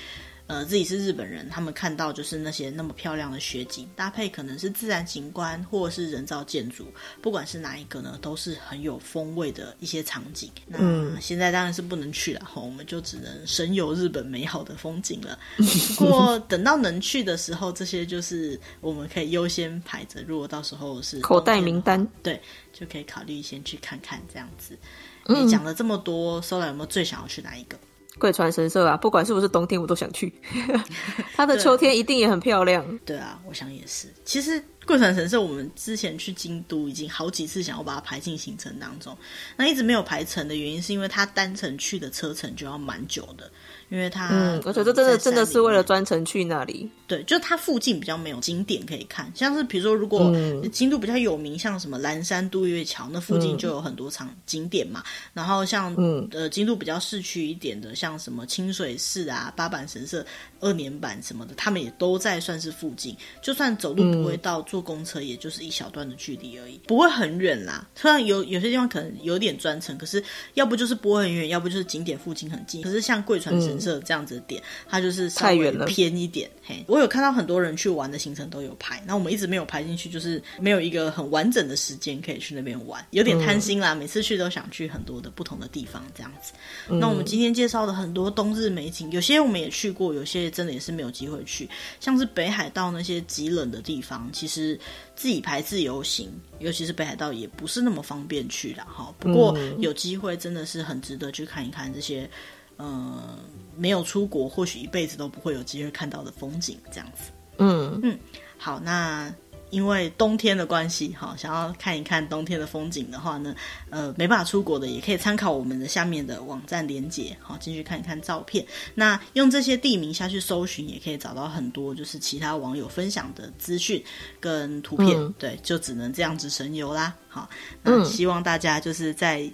[0.54, 6.86] 呃，自己是日本人，他们看到就是那些那么漂亮的雪景，搭配可能是自然景观或者是人造建筑，
[7.24, 10.52] 不管是哪一个呢，都是很有风味的一些场景。
[10.68, 15.40] 那现在当然是不能去了，我们就只能神游日本美好的风景了。
[15.98, 20.22] 不过等到能去的时候，这些就是我们可以优先排着。
[20.28, 22.40] 如果到时候是口袋名单，对，
[22.72, 24.78] 就可以考虑先去看看这样子。
[25.26, 27.76] 你讲了这么多，Sola 有没有最想要去哪一个？
[28.20, 30.34] 贵船神社啊，不管是不是冬天，我都想去。
[31.36, 32.86] 它的秋天一定也很漂亮。
[33.06, 34.08] 对啊，我想也是。
[34.24, 39.18] 其实贵船神社，我们之前去京都已经好几次想要把它排进行程当中，
[39.58, 43.50] 那一直没有排成的原因，是因为它单程去的车程就要蛮久的。
[43.90, 46.90] 因为它，嗯，而且这真的真的是为了专程去那里。
[47.06, 50.34] 对，就它附近比较没有景点可以看，像是比如说，如果
[50.72, 55.04] 京都比较有名，像什么岚山渡月桥，那附近就有很多场景点嘛。
[55.34, 55.94] 然后像
[56.32, 60.26] 呃京都比较市区一点的，像什么清水寺啊、八坂神社、
[60.60, 63.16] 二年坂什么的，他们也都在算是附近。
[63.44, 67.88] 就算走路不会到坐公车也就是一小段的距离而已，不会很远啦。
[67.94, 70.24] 虽然有有些地方可能有点专程，可是
[70.56, 72.82] 要不就是不会很远，要不就是景点附近很近。
[72.82, 76.50] 可是像贵船神社这样子的点，嗯、它就是稍微偏一点。
[76.66, 83.94] 嘿，我有看到很多人去玩的行程都有排，那我们一直没有排进去，就是没有一个很完整的时间可以去那边玩，有点贪心啦。
[83.94, 86.54] 嗯、每次去都想去很多的不同的地方这样子。
[86.88, 91.70] 嗯、那我们今天介绍的很多冬日美景，有些我们也去过，有些真的也是没有机会去，
[92.00, 94.80] 像是北海道那些极冷的地方，其实
[95.18, 99.14] 自己排自由行，尤其是北海道也不是那么方便去的哈。
[99.20, 102.30] 不过有机会真的是很值得去看一看这些，
[102.78, 103.38] 呃，
[103.76, 107.32] 没有出国或许一辈子都不会有机会看到的风景，这样子。
[107.58, 108.18] 嗯嗯，
[108.58, 109.34] 好，那。
[109.70, 113.56] 因为冬天的关系，哈，想要看一看冬天的风景的话呢，
[113.90, 118.64] 呃，没办法出国的也可以参考我们的下面的网站连接，好，进去看一看照片。
[118.94, 124.00] 那用这些地名下去搜寻，也可以找到很多就是其他网友分享的资讯
[124.40, 125.20] 跟图片。
[125.20, 127.12] 嗯、对，就只能这样子神游啦。
[127.28, 127.50] 好，
[127.82, 129.52] 那希望大家就是在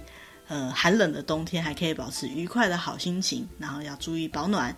[0.50, 4.76] 呃寒冷的冬天还可以保持愉快的好心情，然后要注意保暖。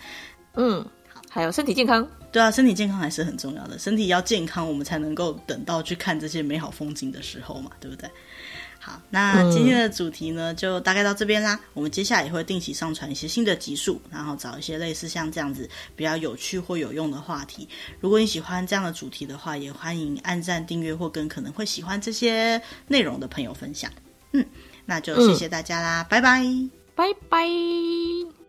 [0.53, 0.85] 嗯。
[1.29, 3.79] 还有身体健康，对啊，身体健康还是很重要的。
[3.79, 8.09] 身体要健康，我们才能够等到去看这些美好风景的时候嘛，对不对？
[8.77, 11.57] 好，那今天的主题呢，就大概到这边啦。
[11.73, 17.65] 我们接下来也会定期上传一些新的集数，然后找一些类似像这样子比较有趣或有用的话题。
[18.01, 23.89] 如果你喜欢这样的主题的话，也欢迎按赞、订阅或跟可能会喜欢这些内容的朋友分享。
[24.33, 24.45] 嗯，
[24.85, 26.43] 那就谢谢大家啦，嗯、拜拜，
[26.95, 28.40] 拜拜。